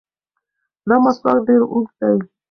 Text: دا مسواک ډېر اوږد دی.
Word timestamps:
دا 0.87 0.95
مسواک 1.03 1.37
ډېر 1.47 1.61
اوږد 1.71 1.97
دی. 2.19 2.27